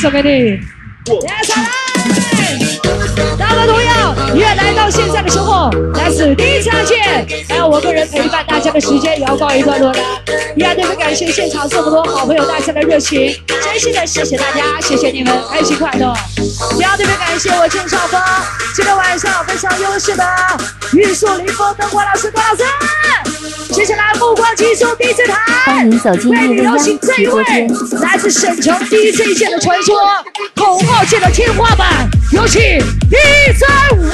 [0.00, 0.60] 送给你。
[3.38, 4.14] 来，上来！
[4.14, 9.98] 大家同样，也来到现在的时候，来自第一场见，还有我个人陪伴大家的时间也要告一段落了。
[10.56, 16.12] 依然特别感谢现场这么多好朋友大家的热情，真心的谢谢大家，谢谢你们，开心快乐。
[16.78, 18.20] 也要特别感谢我郑少峰，
[18.74, 20.24] 今天晚上非常优秀的
[20.94, 22.62] 玉树临风灯光老师郭老师。
[23.70, 25.36] 接下来目光集中第四台，
[25.66, 27.68] 欢迎走进为你叶未邀请这一央直播位间。
[28.00, 29.96] 来自沈城 DJ 界的传说，
[30.56, 33.62] 口号界的天花板，有请 DJ
[33.98, 34.08] 你，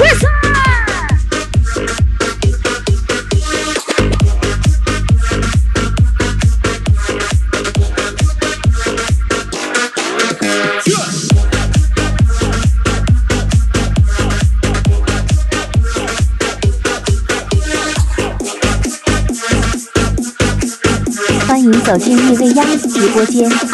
[21.47, 23.73] 欢迎走进易未央直播间。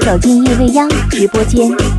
[0.00, 1.93] 走进夜未央直播间。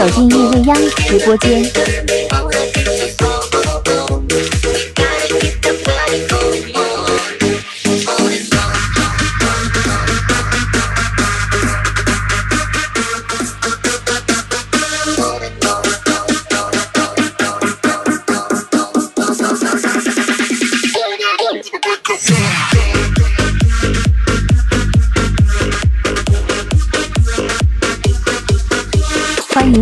[0.00, 2.19] 走进叶未央直播间。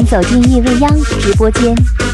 [0.09, 2.08] 走进叶未央直播间。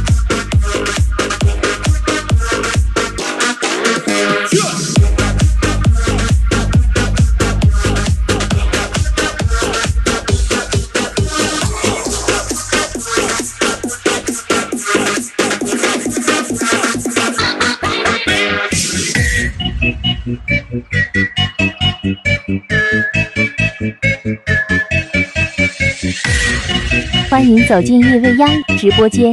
[27.45, 29.31] 欢迎走进叶未央直播间。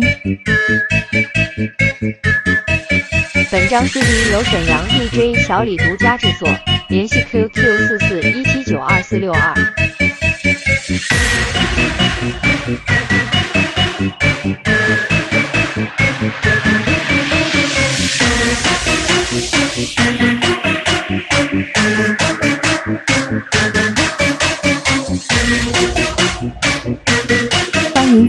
[3.49, 6.49] 本张 CD 由沈阳 DJ 小李独家制作，
[6.89, 9.55] 联系 QQ 四四一七九二四六二。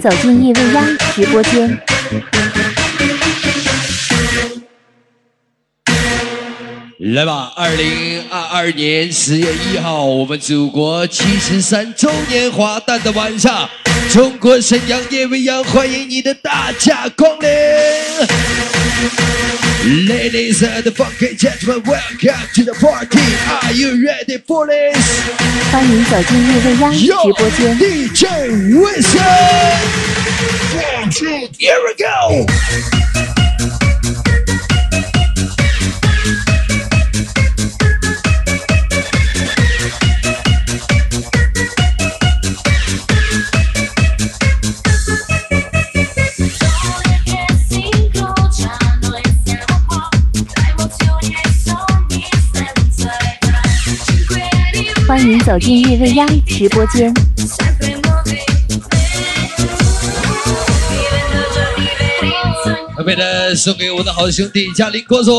[0.02, 1.80] 走进夜未央直播间。
[7.14, 13.70] 来吧，二零二二年十月一号，我们祖国七十三周年华诞的晚上，
[14.10, 17.48] 中国沈阳夜未央欢迎你的大驾光临。
[19.85, 23.19] Ladies and funky gentlemen, welcome to the party.
[23.65, 24.97] Are you ready for this?
[25.71, 27.77] 欢迎走进叶未央 Yo, 直播间。
[27.77, 28.25] DJ
[28.77, 29.21] Wilson.
[30.75, 33.30] One, two, here we go.
[55.12, 57.12] 欢迎走进叶未央直播间。
[62.96, 65.34] 特别的送给我的好兄弟嘉林郭总。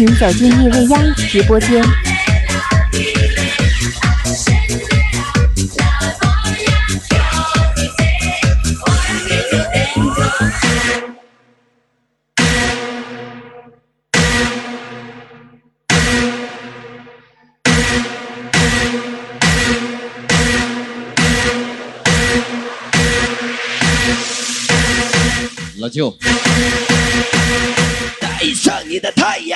[0.00, 1.84] 请走进易未央直播间。
[25.78, 26.49] 老舅。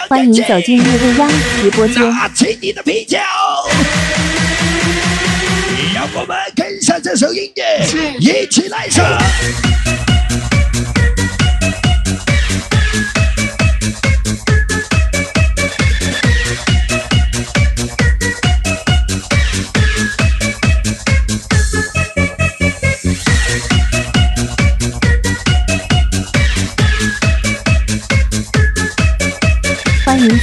[0.08, 1.28] 欢迎走进夜未央
[1.60, 2.02] 直播间。
[2.10, 3.18] 拿起你的啤酒，
[5.94, 7.84] 让我们跟上这首音乐，
[8.20, 9.04] 一起来唱。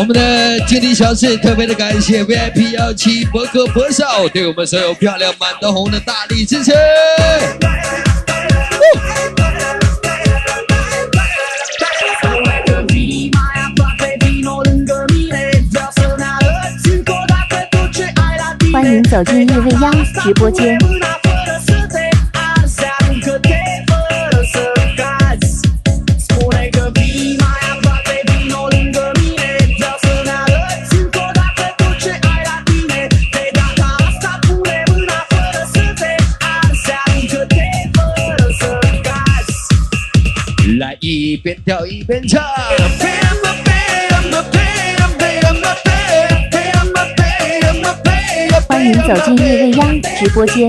[0.00, 6.72] 我们的经理小事特别的感谢 VIP 幺七博哥博少对我们所有漂亮满头红的大力支持。
[18.72, 19.92] 欢迎走进夜未央
[20.22, 21.09] 直播间。
[41.40, 42.42] 边跳一边唱。
[48.68, 50.68] 欢迎走进夜未央直播间。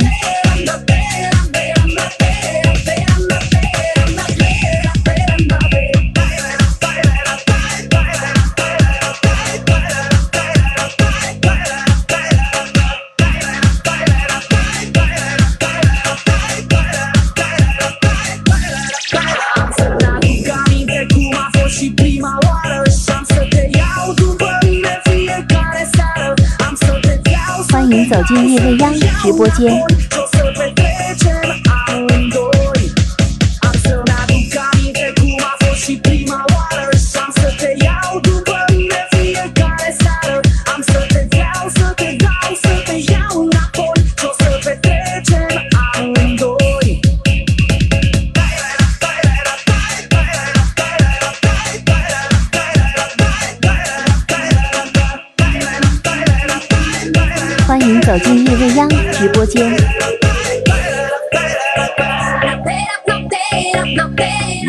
[29.42, 30.01] 播间。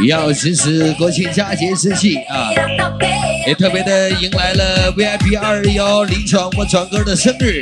[0.06, 2.50] 要实施国庆佳节之际啊，
[3.46, 7.60] 也特别的迎来了 VIP 二幺李闯我闯哥的生日，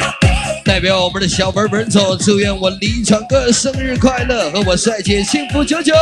[0.64, 5.92] 代表我们的小本本总，祝愿我李闯哥生日快乐，和我帅姐幸福久久。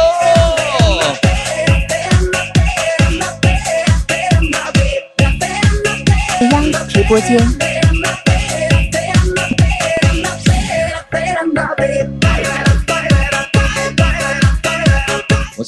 [6.88, 7.67] 直播间。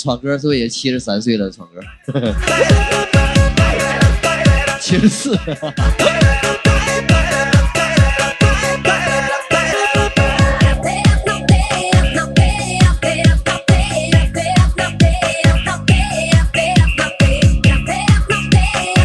[0.01, 1.51] 闯哥是不是也七十三岁了？
[1.51, 1.83] 闯哥，
[4.81, 5.39] 七十四。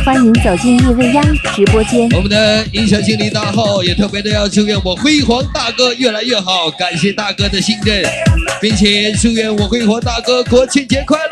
[0.06, 1.24] 欢迎走进夜未央
[1.56, 2.08] 直播间。
[2.12, 8.04] 我们的音响经理大号也特别的要祝愿我辉煌大哥越来越好，感谢大哥的信任，
[8.62, 11.26] 并且祝愿我辉煌大哥国庆节快乐。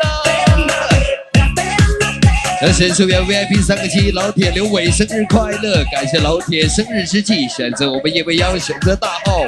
[2.60, 9.44] 同时祝愿 VIP 三个七老铁刘伟生日快乐，感谢老铁生日之际选择我们夜未央选择大号，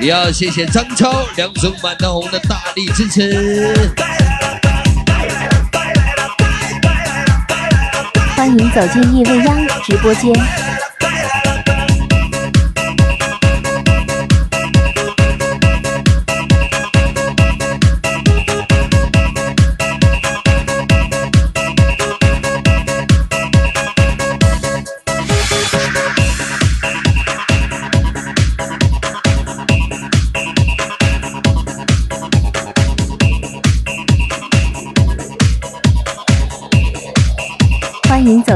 [0.00, 3.90] 也要谢谢张超、梁总、满堂红的大力支持。
[8.36, 10.59] 欢迎走进夜未央直播间。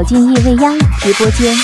[0.06, 1.56] 进叶未央直播间，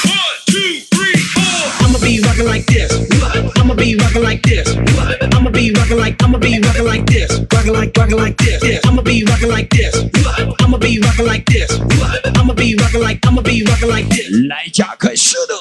[14.49, 15.55] 来加快速度。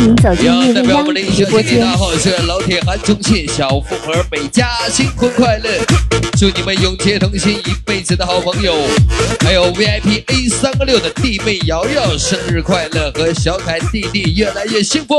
[0.00, 1.72] 欢迎走进要夜未央代表我们的英直播间。
[1.72, 1.96] 雄经理大。
[1.98, 5.70] 号是老铁韩重庆、小富和美嘉，新婚快乐！
[6.38, 8.74] 祝你们永结同心，一辈子的好朋友。
[9.40, 13.12] 还有 VIP A 三个六的弟妹瑶瑶，生日快乐！
[13.12, 15.14] 和小凯弟弟越来越幸福。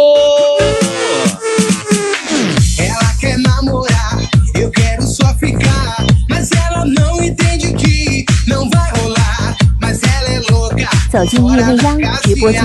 [11.11, 12.61] 走进夜未央直播间。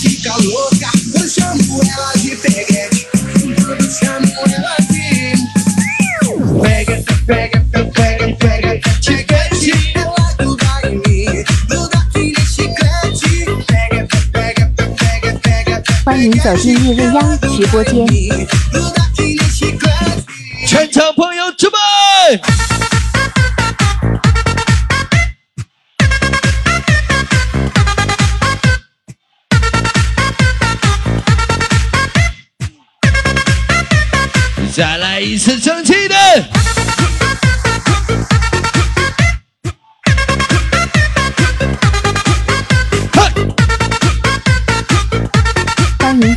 [0.00, 0.56] Se dou
[16.06, 18.06] 欢迎走进夜未央直播间。
[20.68, 21.76] 全场朋友准备。
[34.72, 36.15] 再来一次争气的，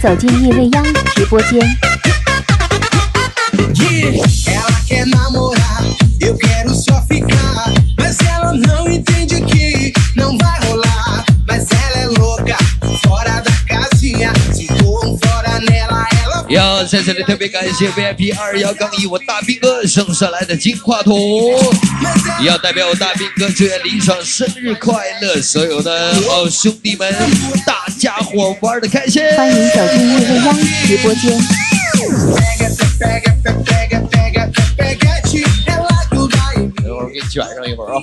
[0.02, 1.60] 走进夜未央直播间。
[16.50, 21.16] 要在这里特别感谢 VIP 二幺杠一我大兵哥送上来的金话筒，
[22.44, 27.14] 要代表我大兵哥祝愿林爽生日快乐，所有的好兄弟们，
[27.68, 29.22] 大家伙玩的开心。
[29.38, 31.40] 欢迎走进夜未央直播间。
[36.84, 38.02] 等会儿给你卷上一会儿啊。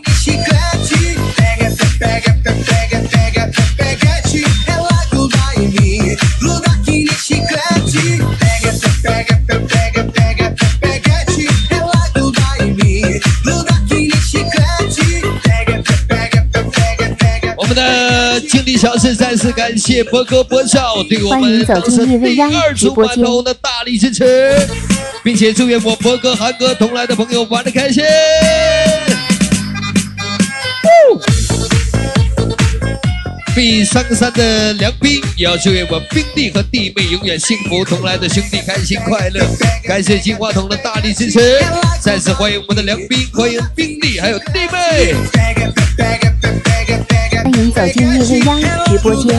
[18.48, 24.54] 经理小事再次感谢博哥博少对我们当时第二组馒头的大力支持，
[25.24, 28.04] 并且祝愿我博哥、韩哥同来的朋友玩的开心。
[33.56, 39.40] B 三个三的梁斌也要祝愿我兵弟和弟妹永远幸福，同来的兄弟开心快乐。
[39.82, 41.40] 感谢金话筒的大力支持，
[41.98, 45.14] 再次欢迎我们的梁斌，欢迎兵弟还有弟妹。
[47.42, 48.60] 欢迎走进夜未央
[48.90, 49.34] 直播间。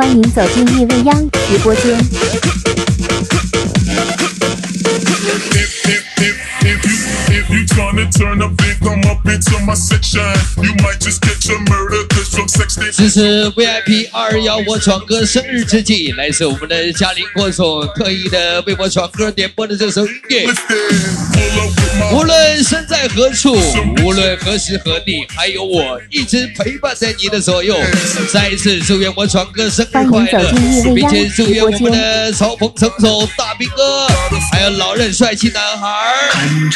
[0.00, 2.59] 欢迎走进夜未央直播间。
[12.92, 20.46] 这是 VIP 二幺我闯哥生日之际，来自我们的嘉陵郭总特意的为我闯哥点播的这首音乐。
[22.12, 23.56] 无论身在何处，
[24.04, 27.76] 无论何时何地，还有我一直陪伴在你的左右。
[28.32, 30.52] 再一次祝愿我闯哥生日快乐，
[30.94, 34.06] 并且祝愿我们的曹鹏、程总、大兵哥，
[34.52, 35.88] 还有老任帅气男孩，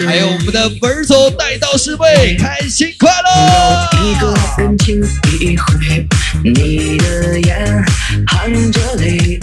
[0.07, 3.88] 还有我们的文总带到师妹，开心快乐！
[4.05, 4.35] 一个
[5.41, 6.07] 一回，
[6.45, 7.85] 你的眼
[8.26, 9.41] 含着泪，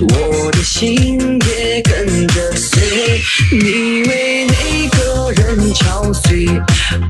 [0.00, 3.20] 我的心也跟着碎。
[3.50, 6.62] 你为那个人憔悴，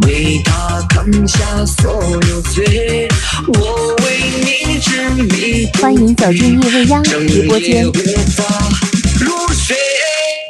[0.07, 3.09] 为他扛下所有罪，
[3.55, 7.87] 我为你执迷欢迎走进夜未央整直播间。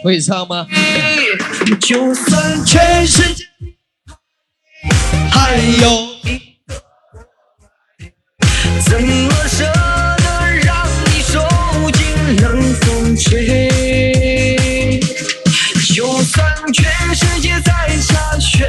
[0.04, 0.66] 会唱吗？
[1.80, 3.44] 就算全世界
[5.30, 6.06] 还有。
[8.84, 10.24] 怎怎么舍得
[10.64, 11.38] 让你受
[11.92, 12.00] 尽
[12.40, 14.56] 冷风吹？
[15.94, 18.66] 就算全世界在下雪，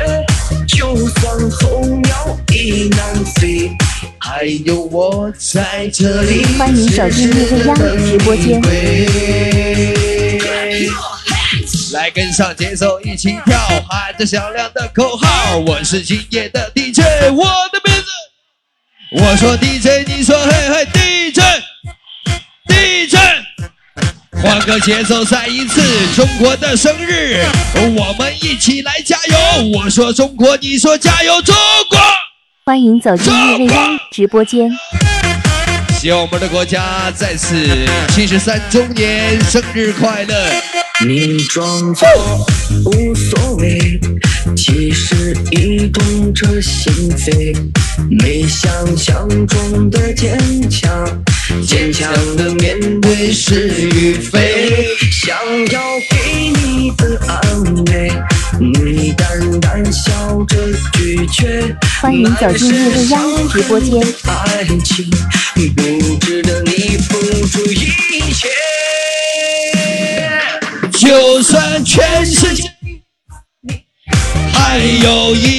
[0.67, 3.71] 就算候鸟已南飞，
[4.19, 6.43] 还有我在这里。
[6.57, 8.61] 欢迎走进叶未央直播间。
[11.93, 13.57] 来跟上节奏，一起跳，
[13.89, 15.57] 喊着响亮的口号。
[15.57, 16.99] 我是今夜的 DJ，
[17.31, 18.05] 我的名字。
[19.11, 20.85] 我说 DJ，你说嘿嘿
[22.65, 23.15] DJ，DJ。
[24.41, 25.81] 换个节奏，再一次，
[26.15, 27.45] 中国的生日，
[27.95, 29.37] 我们一起来加油！
[29.79, 31.55] 我说中国，你说加油，中
[31.89, 31.97] 国！
[32.65, 34.69] 欢迎走进叶未央直播间。
[35.99, 37.55] 希望我们的国家再次
[38.09, 40.35] 七十三周年生日快乐！
[41.05, 42.07] 你装作
[42.85, 43.99] 无所谓，
[44.55, 47.55] 其实已痛彻心扉。
[48.09, 50.39] 没想象中的坚
[50.71, 51.23] 强，
[51.63, 54.87] 坚强的面对是与非。
[55.11, 55.37] 想
[55.71, 58.11] 要给你的安慰，
[58.59, 60.57] 你淡淡笑着
[60.93, 61.75] 拒绝。
[62.01, 64.03] 欢迎走进叶未央直播间。
[64.25, 65.07] 爱情
[65.75, 68.66] 不值得你付出一切。
[71.37, 72.63] 就算全世界。
[74.51, 75.56] 还有一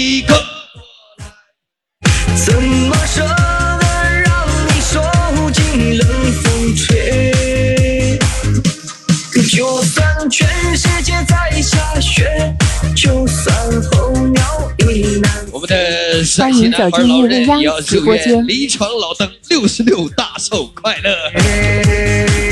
[16.38, 21.16] 的陕西男孩老人也要祝愿离床老登六十六大寿快乐。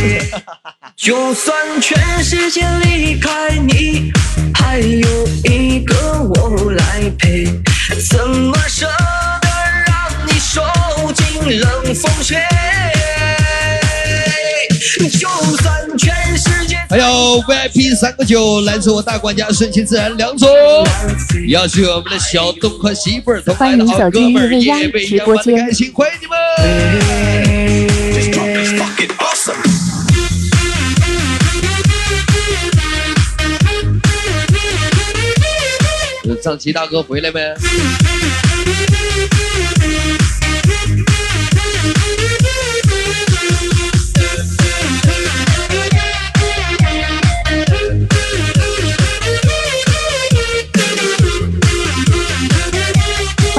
[0.97, 4.11] 就算全世界离开你，
[4.55, 7.45] 还有一个我来陪，
[8.11, 9.49] 怎么舍得
[9.87, 10.63] 让你受
[11.13, 12.39] 尽冷风吹？
[15.13, 15.86] 就算
[16.89, 17.05] 还有
[17.43, 20.49] VIP 三个九，来自我大管家顺其自然梁总，
[21.49, 26.37] 要祝我们的小东和媳妇儿同来的好哥们儿夜未央玩的开心，欢迎你们！
[36.43, 37.41] 张琪大哥回来没？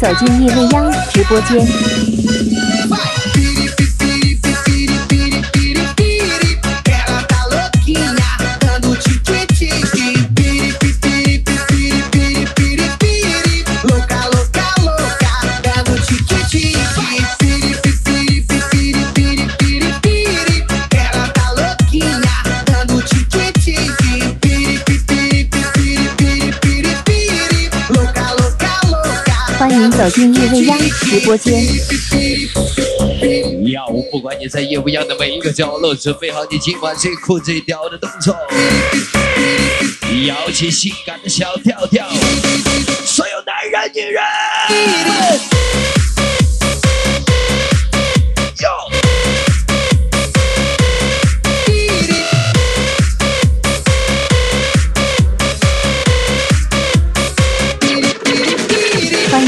[0.00, 2.19] 走进叶未央直播间。
[30.00, 31.62] 走进叶未央直播间。
[33.70, 38.34] 要不管你在夜未央的每一个角落，准备好你今晚最酷最屌的动作，
[40.26, 42.08] 摇起性感的小跳跳，
[43.04, 44.22] 所有男人女人，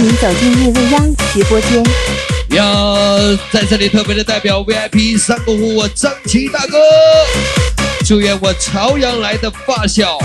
[0.02, 1.80] 欢迎走进叶未央直播间。
[2.48, 2.96] 要
[3.52, 6.76] 在这里特别的代表 VIP 三个五我张琪大哥，
[8.04, 10.18] 祝愿我朝阳来的发小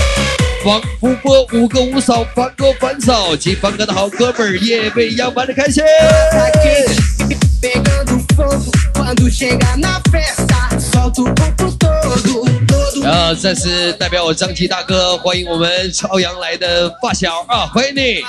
[0.66, 5.84] 王福波五个五嫂凡哥凡嫂及凡哥的好哥们儿夜未央玩的开心。
[7.58, 8.72] Tá quente, pegando fogo.
[8.94, 12.16] Quando chega na festa, solta o corpo todo,
[12.68, 13.04] todo.
[13.04, 18.24] 然后再次代表我张琪大哥，欢迎我们朝阳来的发小啊，欢迎你！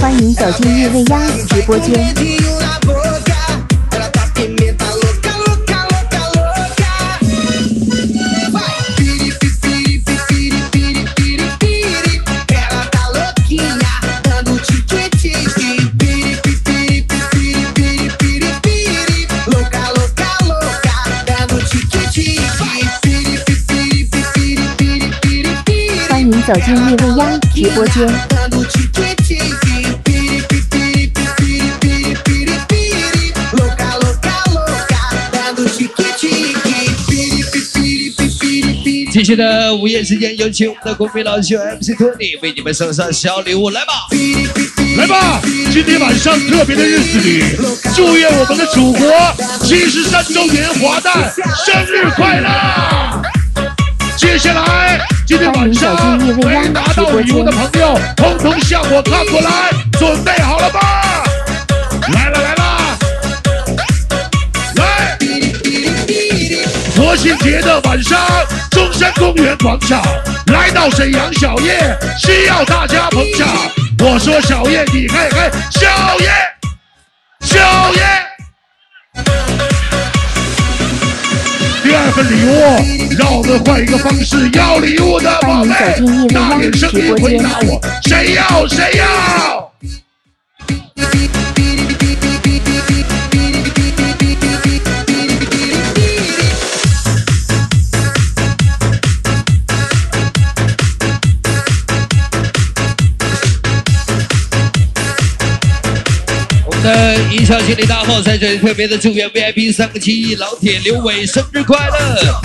[0.00, 3.33] 欢迎走进叶未央直播间。
[26.46, 28.06] 走进夜未央直播间，
[39.10, 43.92] 继续的午夜时间，有请我们的国民老兄 MC Tony 为你们送上小礼物，来吧
[44.98, 45.40] 来吧，
[45.72, 47.42] 今天晚上特别的日子里，
[47.96, 49.10] 祝愿我们的祖国
[49.62, 51.32] 七十三周年华诞，
[51.64, 53.22] 生日快乐。
[54.18, 55.13] 接下来。
[55.26, 60.80] 今天晚上没拿到礼物的朋友，统统向我看过来，准备好了吗？
[62.12, 62.98] 来了来了，
[64.76, 65.18] 来！
[66.94, 68.20] 国庆节的晚上，
[68.70, 70.02] 中山公园广场
[70.48, 73.48] 来到沈阳小叶，需要大家捧场。
[74.00, 75.88] 我说小叶，你看看，小
[76.20, 76.28] 叶，
[77.40, 77.58] 小
[77.94, 79.43] 叶。
[82.04, 89.72] 第二份礼物，让我们换一个方式，要礼物的宝贝，大点声音回答我，谁要谁要？
[107.34, 112.40] 们的音效经理大号在这里特别的祝愿 VIP 三个七亿老铁刘伟生日快乐！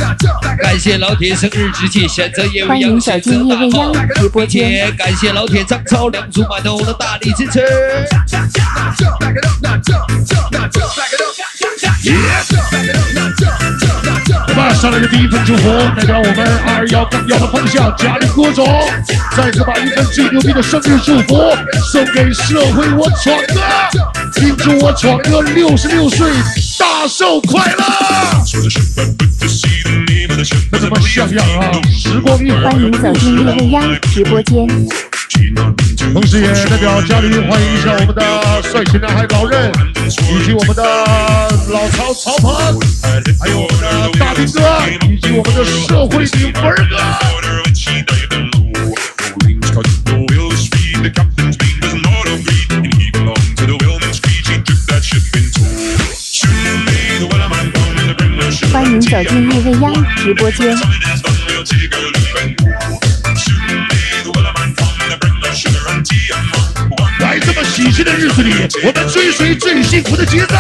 [0.58, 3.92] 感谢老铁生日之际选择叶未央，选择大炮，
[4.34, 7.64] 并且感谢老铁张超、梁祖满东的大力支持。
[14.80, 18.66] 上来的第一份祝福，代表我们二幺杠幺的方向，家里郭总，
[19.36, 21.54] 再次把一份最牛逼的生日祝福
[21.92, 23.60] 送给社会我闯哥，
[24.40, 26.32] 庆祝我闯哥六十六岁
[26.80, 27.84] 大寿快乐！
[30.72, 31.70] 那怎么像样啊？
[31.92, 34.66] 时光一欢迎走进夜未央直播间。
[36.14, 38.24] 同时也代表家里欢迎一下我们的
[38.64, 39.70] 帅气男孩老任，
[40.06, 40.84] 以及我们的
[41.72, 42.80] 老曹曹鹏，
[43.40, 44.62] 还有我们的大兵哥，
[45.10, 46.96] 以及我们的社会女文哥。
[59.00, 60.76] 迎走进叶未央直播间。
[67.20, 70.56] 在这么喜庆的日子里，我们追随最幸福的节奏。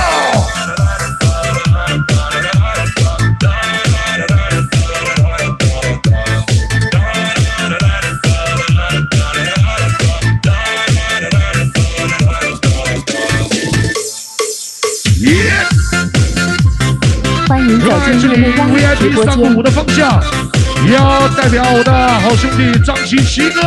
[18.09, 19.61] 在这里 VIP 三个五。
[19.61, 20.19] 的方向，
[20.87, 23.61] 也要代表我的好兄弟张琪琪哥，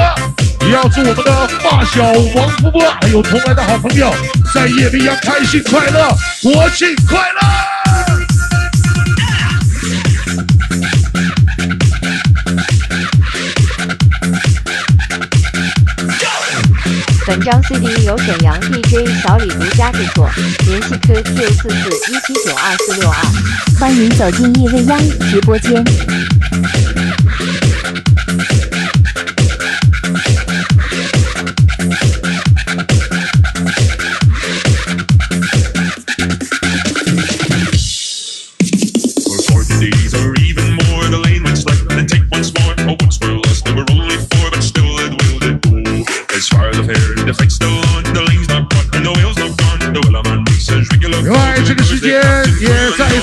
[0.67, 2.03] 也要祝我们的发小
[2.35, 4.13] 王波波，还有同来的好朋友，
[4.53, 6.09] 在夜里要开心快乐，
[6.43, 7.72] 国庆快乐！
[17.33, 20.29] 本章 CD 由沈阳 DJ 小李独家制作，
[20.67, 23.17] 联系 QQ 四四一七九二四六二。
[23.81, 24.99] 欢迎走进夜未央
[25.31, 25.83] 直播间。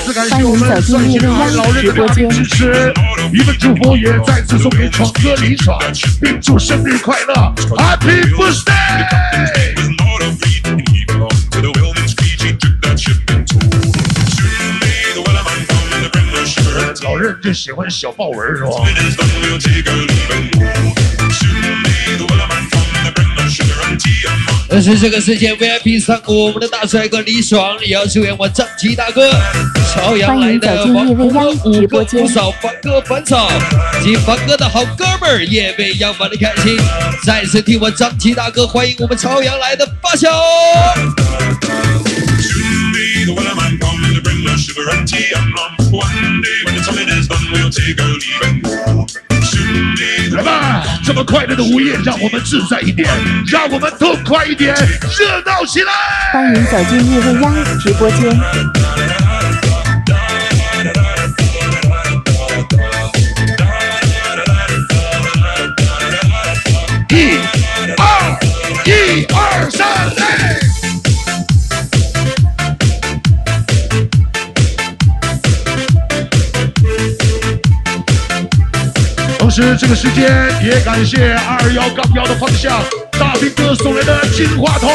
[0.00, 2.92] 次感谢我们帅气男孩老任的大力支持，
[3.32, 5.78] 一份祝福也再次送给闯哥李闯，
[6.20, 7.34] 并祝生日快乐
[7.76, 8.70] ，Happy Birthday！
[17.02, 18.70] 老任就喜欢小豹纹是吧？
[24.68, 29.30] 但是这个世界 VIP 上过我们的大帅哥李爽，也要祝愿我张琪大哥，
[29.92, 33.50] 朝阳来的王五哥五哥五嫂凡哥凡嫂
[34.02, 36.78] 及凡哥的好哥们儿夜未央玩的开心。
[37.24, 40.30] 再次替我张琪大哥欢迎我们朝阳来的发小。
[50.36, 53.08] 来吧，这么快乐的午夜，让我们自在一点，
[53.46, 54.74] 让我们痛快一点，
[55.18, 55.92] 热闹起来！
[56.32, 58.30] 欢迎走进夜未央直播间。
[67.08, 67.38] 一、
[67.98, 68.38] 二、
[68.84, 70.59] 一、二、三，嘞！
[79.50, 80.30] 同时，这个时间
[80.62, 82.80] 也感谢二幺杠幺的方向
[83.18, 84.88] 大兵哥送来的金话筒。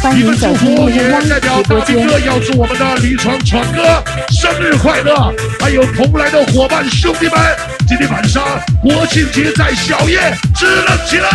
[0.00, 2.18] 欢迎你们祝福也夜代表大兵哥。
[2.20, 7.38] 要祝我们的李闯闯哥生日快乐，还有同来的伙伴兄弟们，
[7.86, 8.42] 今天晚上
[8.80, 11.28] 国庆节在小夜支棱起来！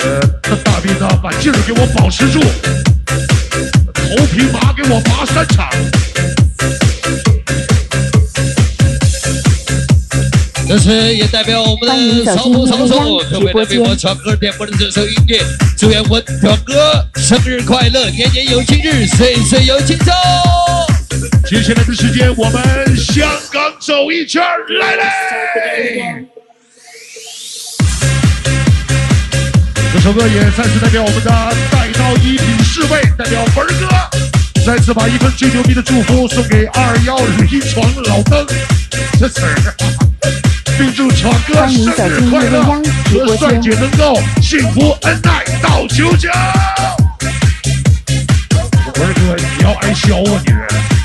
[0.00, 2.42] 呃，这大兵呢，把劲儿给我保持住，
[4.32, 5.68] 头皮麻给我拔三场。
[10.66, 15.38] 这时也代表我们的走进曹头曹总，夜未央特别的为我闯哥点播的这首音乐，
[15.76, 20.14] 祝愿我表哥生日快乐，年年有今日，岁岁有今朝。
[21.46, 26.24] 接下来的时间，我们香港走一圈儿，来嘞！
[29.92, 31.30] 这首歌也再次代表我们的
[31.70, 33.86] 带刀一品侍卫，代表文哥，
[34.64, 38.46] 再次把一份最牛逼的祝福送给二幺李闯老登，
[39.18, 39.74] 这词儿，
[40.78, 42.62] 并祝闯哥生日快乐，
[43.26, 43.70] 和帅姐。
[43.70, 46.30] 能够幸福恩爱到九九。
[48.94, 51.01] 文儿哥，你要挨削啊你！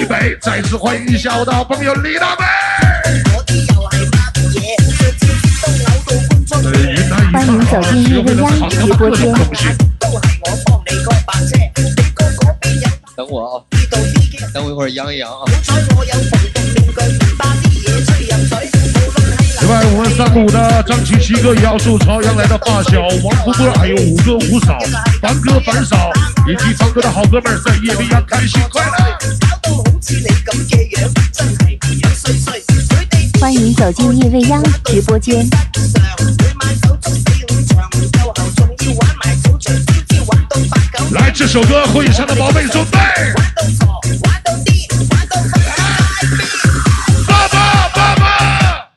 [0.00, 0.34] 最美。
[0.40, 2.44] 再次欢迎一下我的好朋友李大美。
[6.62, 9.76] 呃，云南一欢迎走进夜未央直播间。
[13.14, 13.60] 等我啊，
[14.54, 15.44] 等我一会儿扬一扬啊。
[19.60, 24.78] 另外，我们三五的张琪琪哥也要祝朝阳来的发小王福哥，还有五哥五嫂、
[25.20, 26.10] 凡哥凡嫂，
[26.48, 29.89] 以及凡哥的好哥们儿在夜未央开心快乐。
[33.38, 35.46] 欢迎走进夜未央直播间。
[41.10, 42.98] 来，这首歌会场的宝贝准备。
[47.26, 48.88] 爸爸，爸爸，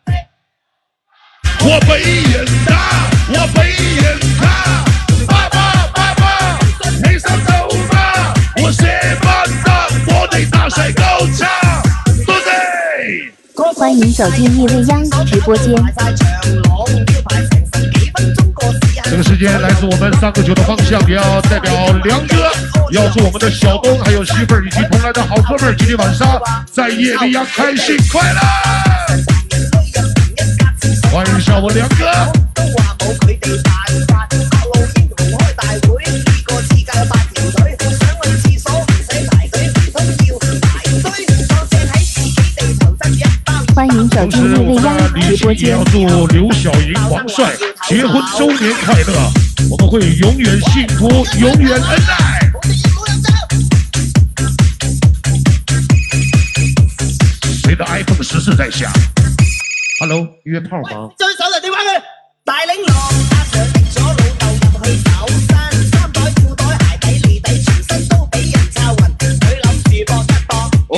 [1.64, 4.43] 我背眼大，我背眼大。
[13.84, 15.76] 欢迎走进夜未央直播间。
[19.04, 21.70] 这个时间来自我们三个九的方向，也要代表
[22.06, 22.50] 梁哥，
[22.92, 26.42] 要祝我们的小东还有媳妇儿以及蓬莱的好哥们儿，今天晚上
[26.72, 28.40] 在夜未央开心快乐。
[31.12, 32.06] 欢迎上我梁哥。
[43.86, 46.10] 欢迎走同时，进夜未我们的央李直播间欣也要。
[46.16, 47.54] 祝刘晓莹、王帅
[47.86, 49.30] 结婚周年快乐，
[49.70, 52.50] 我们会永远幸福，永远恩爱。
[57.62, 58.90] 谁的 iPhone 十四在响
[60.00, 61.10] ？Hello，约炮吗？
[61.18, 62.02] 追上嚟電話佢，
[62.46, 63.73] 大領狼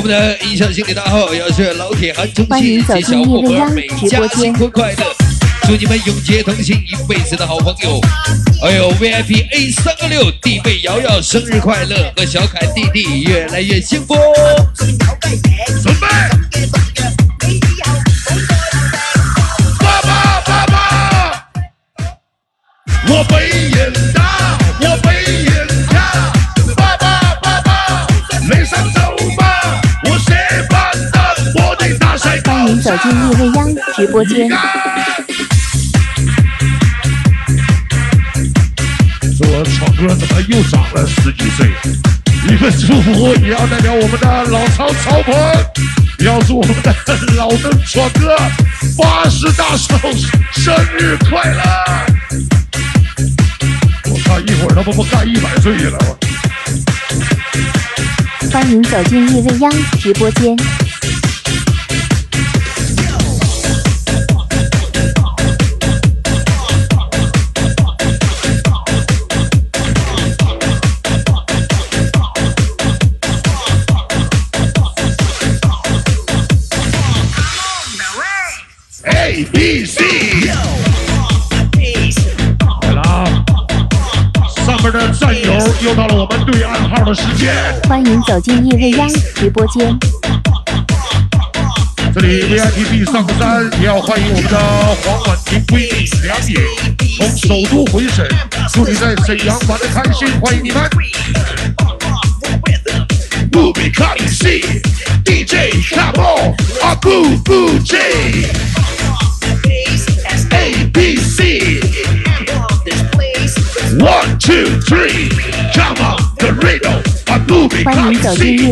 [0.05, 0.07] 搏。
[0.07, 5.15] 我們的音響經理大号要是老铁韩中歡信迎走進及小伙夜未央伴每家新婚快乐，
[5.63, 7.99] 祝你们永结同心，一辈子的好朋友。
[8.61, 14.15] 還有 VIP A 三个六弟妹瑶瑶生日快乐，和小凯弟弟越来越幸福。
[32.86, 34.48] 走进叶未央直播间
[39.36, 41.71] 说我闯哥怎么又长了十几岁
[42.48, 45.34] 一份祝福也要代表我们的老曹曹鹏
[46.19, 46.95] 也要祝我们的
[47.36, 48.38] 老邓闯哥
[49.02, 49.98] 八十大寿
[50.52, 51.63] 生日快乐！
[54.12, 55.98] 我看一会儿他不不干一百岁了。
[58.54, 60.56] 欢迎走进叶未央直播间。
[79.25, 80.03] A B C，
[82.83, 83.25] 来了啊！
[84.63, 87.51] 上面的战友又到了我们对暗号的时间。
[87.89, 89.97] 欢迎走进夜未央直播间。
[92.13, 94.59] 这里 VIP 上个山，也要欢迎我们的
[95.03, 96.59] 黄婉婷闺蜜梁野，
[97.17, 98.27] 从首都回沈，
[98.71, 100.88] 祝你在沈阳玩的开心，欢迎你们。
[103.51, 104.61] 不比看戏
[105.25, 106.53] ，DJ come on，
[106.85, 108.64] 啊不不 J。
[110.55, 111.81] A B C
[113.99, 115.27] One two three
[115.73, 116.79] Come on the 夜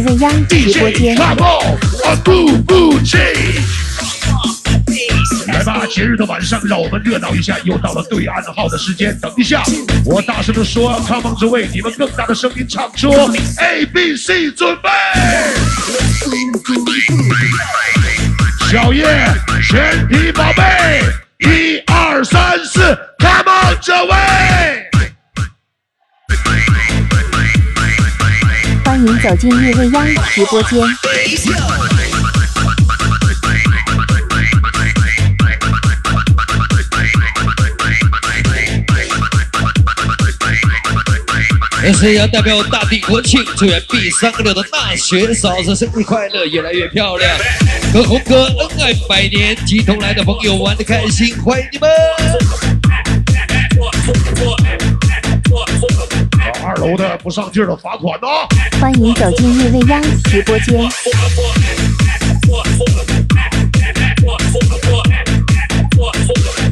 [0.01, 1.13] 未央直播 DJ 间。
[1.17, 1.75] Come on
[2.07, 3.17] 啊不不 J
[5.47, 7.59] 来吧，节日的晚上，让我们热闹一下。
[7.65, 9.61] 又到了对暗号的时间，等一下，
[10.05, 13.11] 我大声的说，Come on，只为你们更大的声音唱出
[13.59, 14.89] A B C，准备。
[18.71, 19.05] 小叶，
[19.69, 21.01] 全体宝贝，
[21.43, 22.79] 一二三四
[23.19, 24.11] ，Come on，这位。
[28.85, 30.79] 欢迎走进叶未央直播间。
[41.83, 47.37] 同时也要代表大地国庆，祝愿 B 三个六的大学嫂子生日快乐，越来越漂亮，
[47.91, 51.89] 和红哥恩爱百年，集同来的朋友玩的开心，欢迎你们！
[56.63, 58.47] 二楼的不上劲儿的罚款哦。
[58.79, 60.81] 欢迎走进夜未央直播间。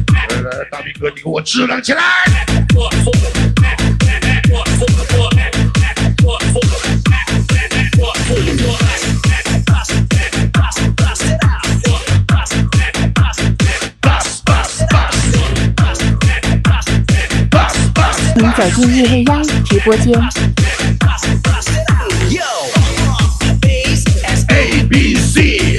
[0.08, 2.02] 来来来，大兵哥，你给我支棱起来！
[18.42, 20.12] 欢迎走进叶未央直播间。
[24.48, 25.78] A B C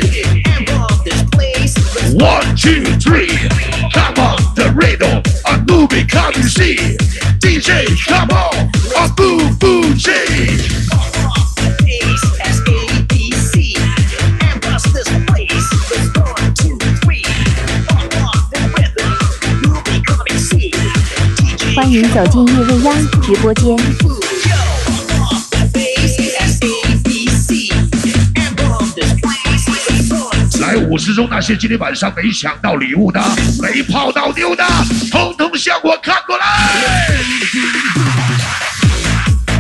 [2.18, 3.28] One two three
[3.92, 6.96] Come on the rhythm A movie come you see
[7.40, 10.83] DJ come on A boo boo J
[21.94, 23.78] 迎走进夜未央直播间。
[30.60, 33.22] 来五十中那些今天晚上没抢到礼物的、
[33.62, 34.66] 没泡到妞的，
[35.12, 37.12] 统统向我看过来！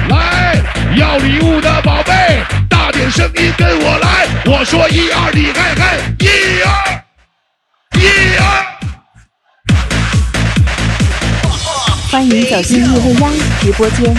[0.09, 0.63] 来，
[0.97, 4.27] 要礼物的宝贝，大点声音跟我来！
[4.45, 5.99] 我说一二，你看看，
[12.33, 14.15] 欢迎走进夜未央直播间。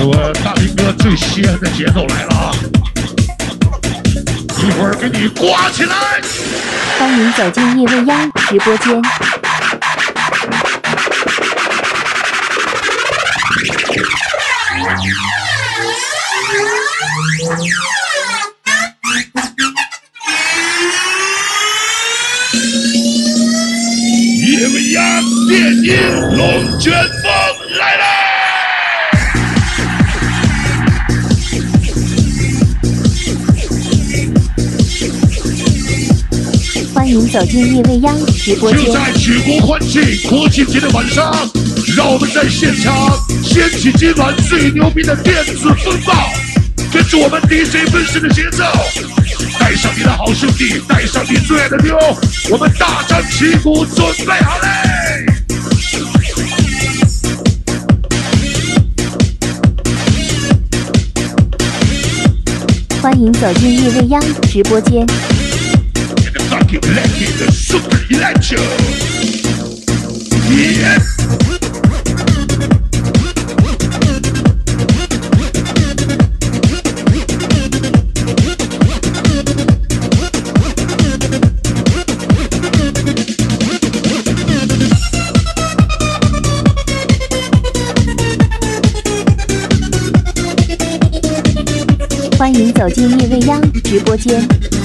[0.00, 2.77] 我大明哥最西安的节奏来了啊！
[4.68, 5.96] 一会儿给你挂起来。
[6.98, 9.02] 欢迎走进叶未央直播间。
[24.44, 26.92] 夜未央电音龙卷
[37.38, 38.84] 走进夜未央直播间。
[38.84, 41.32] 就在举国欢庆国庆节的晚上，
[41.96, 46.32] 让我们在现场掀起今晚最牛逼的电子风暴，
[46.92, 48.64] 跟着我们 DJ 分身的节奏，
[49.60, 51.96] 带上你的好兄弟弟，带上你最爱的妞，
[52.50, 54.68] 我们大张旗鼓准备好嘞！
[63.00, 64.20] 欢迎走进夜未央
[64.50, 65.06] 直播间。
[66.68, 68.58] The fucking lucky, the super electro.
[70.52, 70.98] Yeah.
[92.38, 94.77] 欢迎走进夜未央直播间。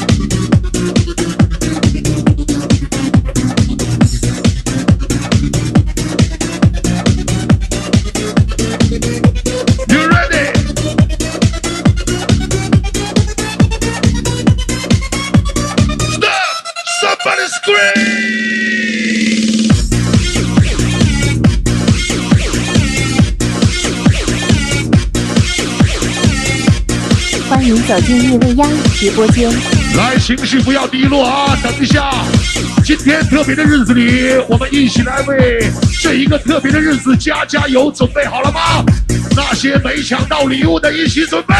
[27.94, 29.48] 走进夜未央直播间。
[29.96, 31.56] 来，情绪不要低落啊！
[31.62, 32.12] 等一下，
[32.84, 35.70] 今天特别的日子里，我们一起来为
[36.02, 38.84] 这一个特别的日子加加油，准备好了吗？
[39.36, 41.54] 那些没抢到礼物的，一起准备。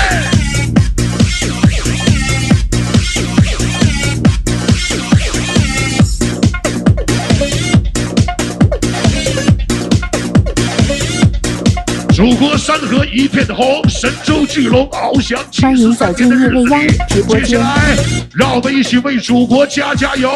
[12.14, 17.44] 祖国山河一片红，神州巨龙翱翔七欢十三迎走进年的日子夜未央里，直播间。
[17.44, 17.96] 接下来，
[18.36, 20.32] 让我们一起为祖国加加油！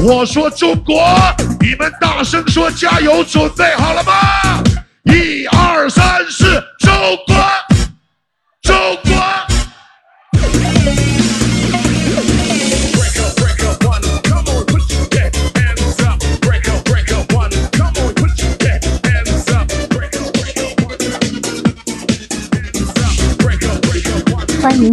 [0.00, 1.02] 我说中国，
[1.60, 3.24] 你们大声说加油！
[3.24, 4.12] 准备好了吗？
[5.12, 6.44] 一二三四，
[6.78, 6.92] 中
[7.26, 7.34] 国，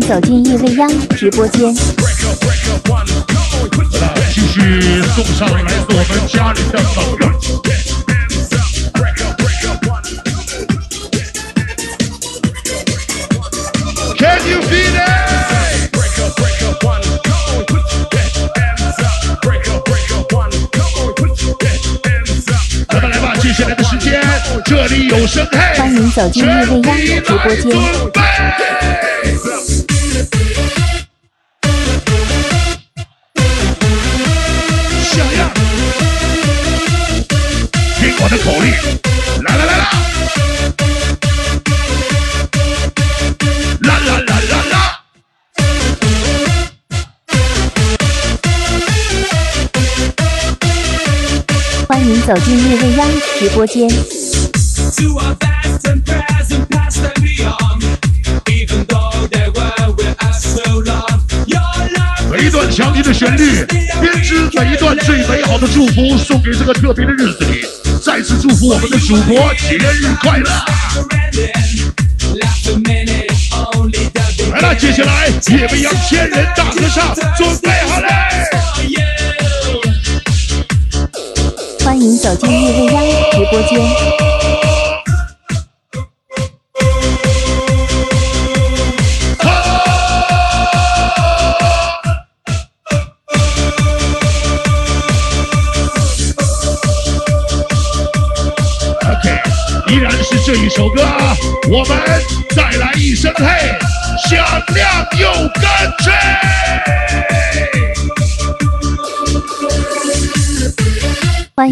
[0.07, 0.87] 走进叶未央
[1.17, 1.73] 直播间。
[1.73, 1.81] 谢
[4.41, 4.61] 谢
[5.15, 7.25] 送上来我们家里的宝贝。
[14.15, 14.95] Can you feel it？
[23.41, 24.21] 接下来的时间，
[25.75, 27.71] 欢迎走进叶未央直播间。
[52.25, 53.07] 走进夜未央
[53.37, 53.87] 直播间，
[62.31, 63.63] 每一段强劲的旋律
[64.01, 67.63] 编织每一段最美好的祝福，送给这个特别的日子里，
[68.03, 70.49] 再次祝福我们的祖国节日快乐。
[74.51, 78.07] 来啦，接下来叶未央仙人掌的上，准备好了。
[81.85, 83.79] 欢迎走进夜未央直播间。
[98.99, 99.29] OK，
[99.87, 101.03] 依然是这一首歌，
[101.69, 101.95] 我们
[102.55, 103.45] 再来一声嘿，
[104.27, 105.27] 响亮又
[105.61, 106.11] 干脆。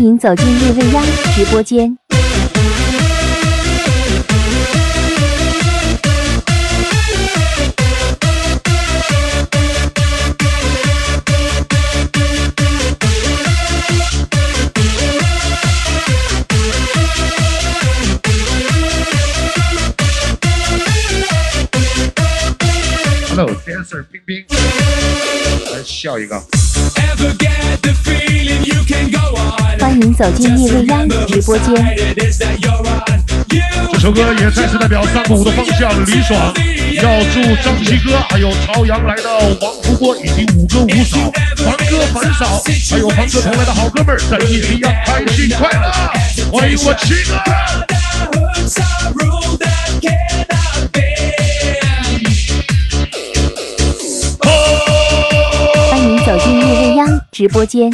[0.03, 1.97] 迎走进夜未央直播间。
[23.29, 24.45] Hello dancer 冰冰，
[25.71, 26.35] 来笑一个。
[26.35, 29.62] Ever get the feeling you can go on?
[29.83, 31.75] 欢迎走进夜未央直播间。
[33.91, 36.39] 这首歌也再次代表三个五的方向李爽，
[37.01, 39.29] 要祝张希哥还有朝阳来的
[39.59, 45.91] 王福波以及五哥五嫂、凡哥凡嫂，还有凡哥同来的好哥们儿，在一起要开心快乐！
[46.49, 47.35] 欢迎我七哥。
[55.91, 57.91] 欢迎走进叶未央直播间。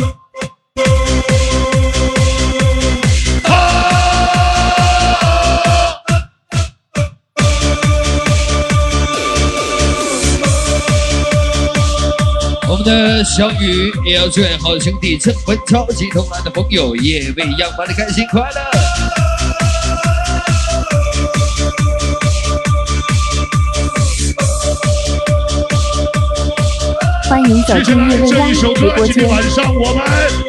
[12.80, 15.18] 们的小雨也要祝愿好兄弟
[15.68, 18.48] 超级同来的朋友，夜未央玩的开心快乐。
[27.30, 29.14] 欢迎走进来这叶未央一首歌，直播间。
[29.14, 30.06] 今天晚上我们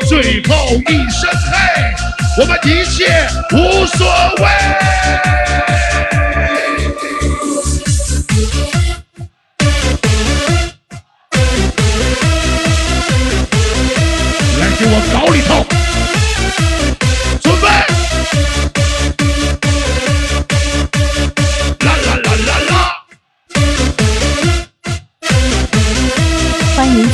[0.09, 0.55] 最后
[0.89, 1.59] 一声嘿，
[2.41, 4.07] 我们一切无所
[4.39, 4.47] 谓。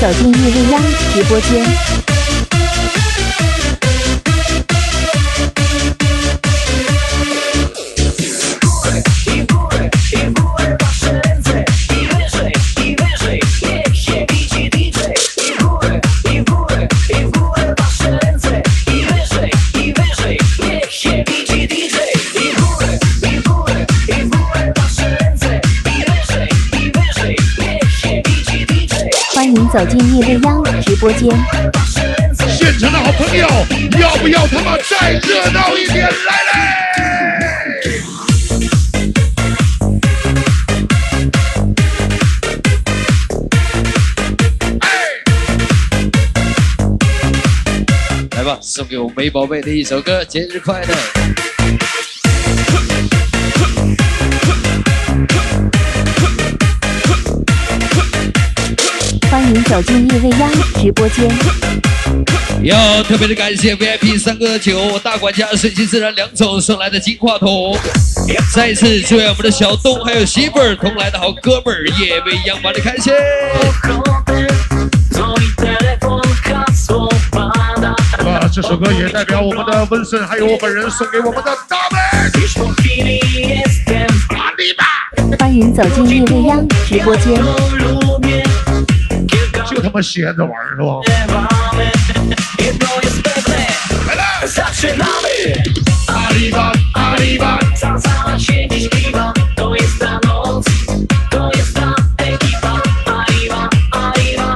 [0.06, 0.80] 走进叶未央
[1.12, 2.05] 直播间。
[29.76, 31.28] 走进叶未央直播间。
[32.48, 33.46] 现场的好朋友，
[34.00, 36.08] 要不要他妈再热闹一点？
[36.08, 36.10] 来
[36.46, 36.54] 嘞！
[48.34, 51.55] 来吧，送给我美宝贝的一首歌，节日快乐。
[59.56, 61.26] 欢迎走进叶未央直播间。
[62.62, 67.74] 要特别的感谢 VIP 三哥九大管家顺其自然梁总送来的金话筒，
[68.52, 73.14] 再次祝愿我们的小东还有媳妇儿同来的好哥们儿夜未央玩的开心。
[78.26, 81.98] 啊，这首歌也代表我们的温顺还有我本人送给我们的大妹。
[84.36, 84.84] 阿里吧，
[85.38, 87.42] 欢迎走进叶未央直播间。
[89.76, 90.86] 就他妈闲着玩儿是吧？
[94.06, 94.24] 来了，
[96.06, 97.58] 阿里吧，阿里吧，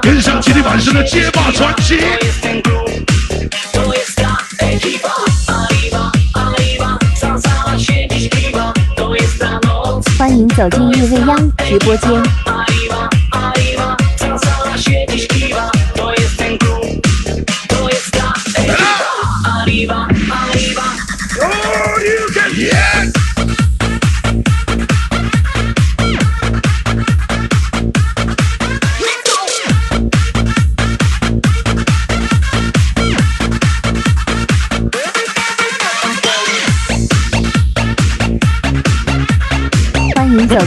[0.00, 1.98] 跟上今天晚上的街霸传奇。
[10.18, 12.49] 欢迎走进叶未央直播间。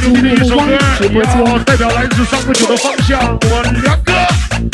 [0.03, 1.45] 欢迎走进叶未央直播间。
[1.45, 4.11] 要代表来自三个九的方向，我梁哥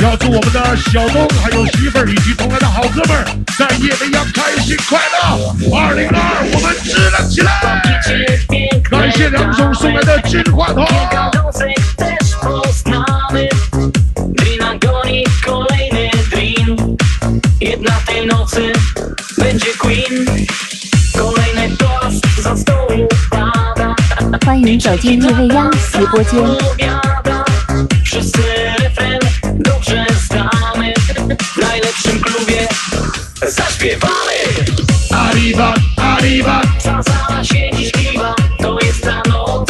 [0.03, 3.23] 要祝我们的小东还有媳妇儿以及同来的好哥们儿
[3.55, 5.53] 在夜未央开心快乐。
[5.71, 7.51] 二零二二，我们支棱起来！
[8.89, 10.83] 感谢梁总送来的金话筒。
[17.59, 18.73] Jednatej nocy
[24.48, 26.40] 欢迎走进叶未央直播间。
[26.40, 27.44] Opowiada
[28.04, 28.42] Wszyscy
[28.78, 29.18] refren
[29.54, 30.94] dobrze znamy
[31.54, 32.68] W najlepszym klubie
[33.48, 34.34] zaśpiewamy
[35.10, 39.68] Arriba, arriba, Ta sala się dziś kiwa To jest ta noc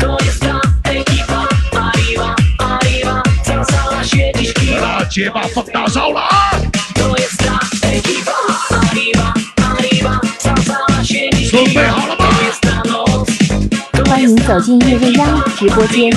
[0.00, 4.98] To jest ta ekipa Arriva, arriva Ta sala się dziś kiwa
[5.74, 6.61] 把街霸
[14.47, 16.11] 走进叶未央直播间。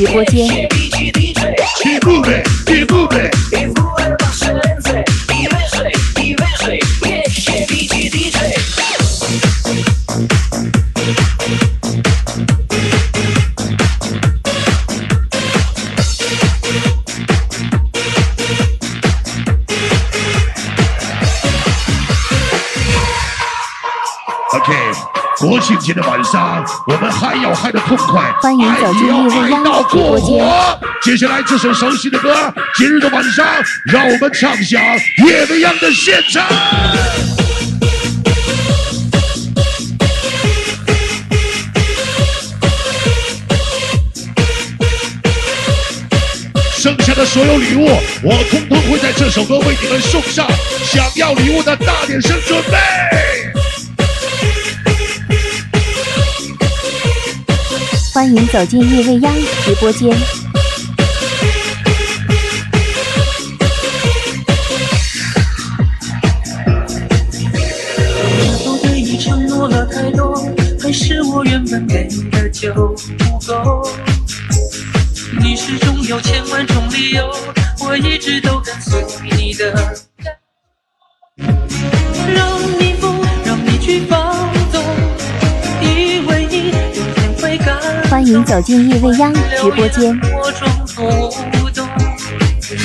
[0.00, 0.48] 直播间。
[24.52, 24.72] OK，
[25.38, 30.80] 国庆节的晚上，我嗨要嗨的痛快，欢迎走进爱要叶未央爱到过直播间火。
[31.02, 32.34] 接下来这首熟悉的歌，
[32.76, 33.46] 今日的晚上，
[33.92, 34.82] 让我们唱响
[35.26, 36.42] 夜未央的现场。
[46.78, 47.84] 剩下的所有礼物，
[48.22, 50.46] 我通通会在这首歌为你们送上。
[50.84, 53.29] 想要礼物的大点声准备。
[58.20, 60.39] 欢迎走进夜未央直播间。
[88.30, 88.30] 动。
[88.30, 90.16] 欢迎走进夜未央直播间。
[90.32, 91.88] 我装不懂。
[92.68, 92.76] 直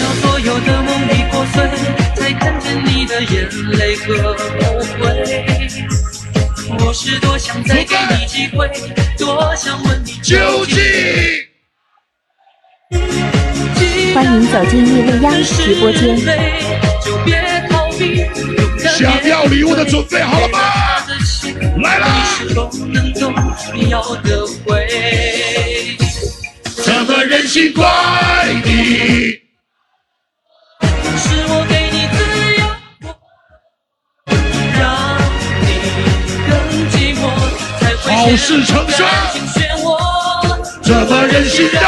[0.00, 1.70] 到所有的梦已破碎，
[2.16, 3.48] 才看见你的眼
[3.78, 4.36] 泪和后
[4.98, 5.46] 悔。
[6.84, 8.68] 我是多想再给你机会，
[9.16, 10.76] 多想问你究竟。
[14.14, 16.18] 欢迎走进叶未央直播间。
[18.96, 20.58] 想要礼物的准备好了吗？
[21.82, 22.06] 来啦！
[22.40, 23.34] 你是否能懂
[23.74, 25.98] 你要的回？
[26.82, 27.84] 怎么忍心怪
[28.64, 29.38] 你？
[31.14, 32.16] 是我给你自
[32.56, 32.64] 由，
[34.80, 34.80] 让
[35.60, 35.68] 你
[36.48, 36.56] 更
[36.88, 37.20] 寂寞，
[37.78, 39.86] 才会好事成双感情漩涡。
[40.80, 41.82] 怎么忍心让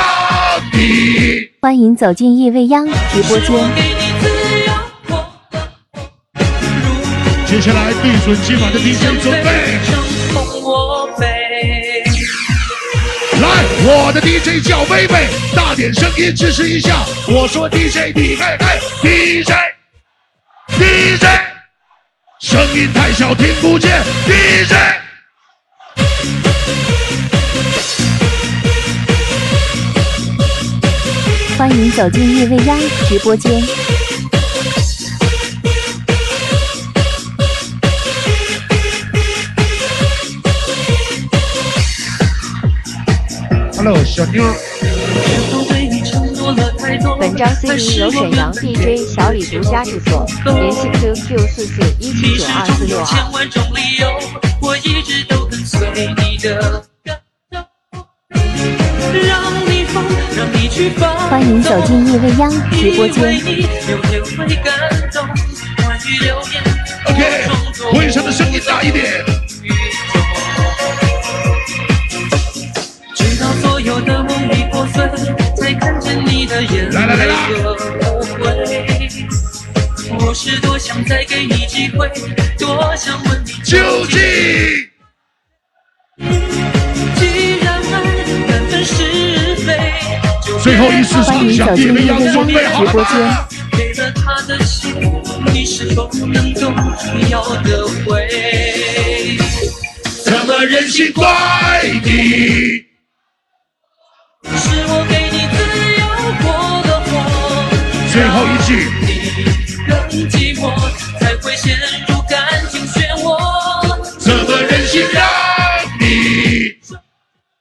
[0.74, 1.48] 你？
[1.62, 3.87] 欢迎走进夜未央直播间。
[7.48, 9.48] 接下来对准今晚的 DJ 准备，
[13.40, 15.26] 来，我的 DJ 叫薇薇，
[15.56, 17.06] 大点声音支持一下。
[17.26, 19.56] 我说 DJ，你看看 DJ，DJ，
[22.38, 24.74] 声音太小听不见，DJ。
[31.56, 32.78] 欢迎走进叶未央
[33.08, 33.62] 直播间。
[43.78, 44.42] Hello，小妞。
[47.20, 53.04] 本张 CD 由沈阳 DJ 小李独家制作，联系 QQ 四四一七九二四六二。
[53.06, 54.08] 千万种理由，
[54.60, 56.84] 我一直都跟随你的。
[59.12, 60.04] 让你疯，
[60.36, 63.38] 让你去放纵欢迎走进夜未央直播间。
[63.38, 63.62] 以为你
[63.92, 64.74] 有天会感
[65.12, 65.24] 动，
[65.86, 66.60] 关于流言
[67.06, 69.37] OK，会场的声音大一点。
[75.56, 77.32] 才看见你的眼来来来泪
[77.62, 78.42] 和后悔。
[80.18, 82.10] 我是多想再给你机会，
[82.58, 84.18] 多想问你究竟。
[87.14, 88.02] 既然爱
[88.48, 89.68] 难分是非，
[90.44, 93.46] 就最后一次唱响叶未央，准备好了吗？
[93.72, 94.94] 给了他的心，
[95.52, 96.52] 你是否能
[97.30, 99.38] 要的回？
[100.24, 102.87] 怎么忍心怪你？
[104.88, 105.58] 是我给你自
[106.00, 106.02] 由
[106.42, 106.48] 过
[106.88, 107.12] 了火，
[108.10, 108.68] 最后一句，
[109.02, 109.08] 你
[109.86, 109.92] 更
[110.30, 110.62] 寂寞，
[111.20, 111.76] 才会陷
[112.08, 112.38] 入感
[112.70, 113.26] 情漩涡。
[114.18, 115.22] 怎么忍心让
[116.00, 116.72] 你？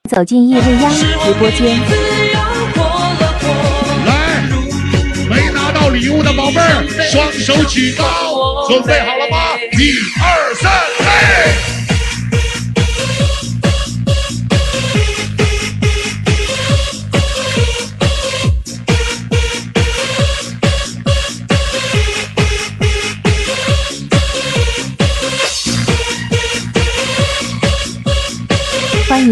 [0.09, 1.77] 走进叶未央直播间。
[1.85, 1.95] 自
[2.31, 2.39] 由
[2.73, 3.45] 过了火，
[4.05, 4.09] 来，
[5.29, 9.57] 没拿到礼物的宝贝儿，双手举高，准备好了吗？
[9.73, 11.76] 一二三，嘿！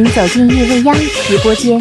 [0.09, 0.95] 走进夜未央
[1.27, 1.79] 直播间。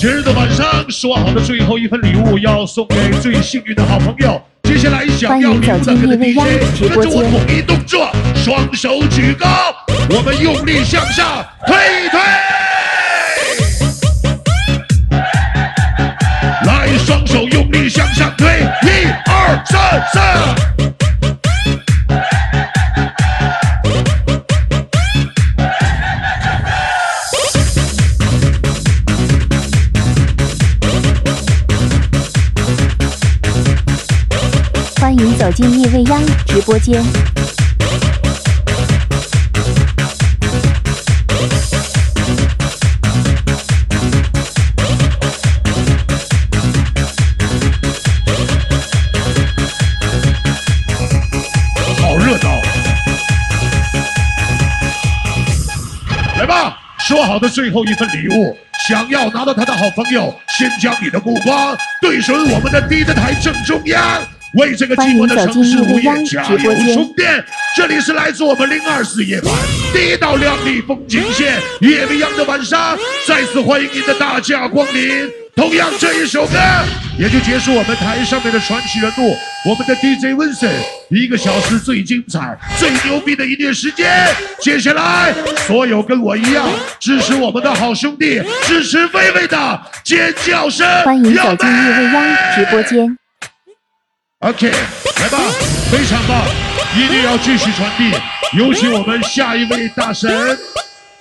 [0.00, 4.40] 节日的晚上说好的最后一份礼物要送给最幸运的好朋友
[4.80, 6.38] 接下来想要礼物的跟着 DJ，
[6.88, 9.46] 跟着我统一动作，双手举高，
[10.08, 12.18] 我们用力向上推一推。
[16.66, 18.48] 来，双手用力向上推，
[18.82, 20.18] 一二三四。
[35.50, 37.02] 走进夜未央直播间。
[51.98, 52.60] 好热闹！
[56.38, 64.22] 来吧，说好的最后一份礼物，想要拿到它的好朋友，先将你的目光对准我们的第一台正中央，
[64.54, 67.44] 为这个寂寞的城市午夜加油充电。
[67.76, 69.54] 这里是来自我们零二四夜晚
[69.92, 75.28] 第一道亮丽风景线，夜未央的晚上，再次欢迎您的大驾光临。
[75.54, 76.56] 同样，这一首歌
[77.18, 79.36] 也就结束我们台上面的传奇人物，
[79.68, 80.70] 我们的 DJ Vincent
[81.10, 84.26] 一个小时最精彩、最牛逼的音乐时间。
[84.60, 85.34] 接下来，
[85.66, 93.19] 所有跟我一样支持我们的好兄弟、支持薇薇的尖叫声，欢迎走进夜未央直播间。
[94.40, 94.70] OK，
[95.20, 95.38] 来吧，
[95.92, 96.46] 非常棒，
[96.96, 98.10] 一定要继续传递。
[98.56, 100.58] 有请我们下一位大神，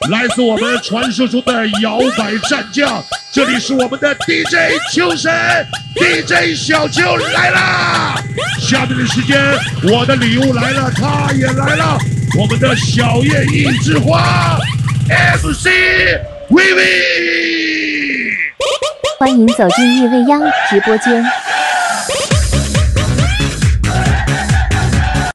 [0.10, 5.30] 来自我们传说中的摇摆战将，这里是我们的 DJ 秋神
[5.96, 8.16] ，DJ 小秋来啦！
[8.58, 9.38] 下面的时间，
[9.84, 11.98] 我的礼物来了，他也来了，
[12.40, 14.58] 我们的小叶一枝花
[15.10, 15.68] ，MC
[16.52, 17.02] 薇薇。
[19.20, 21.22] 欢迎走进夜未央直播间。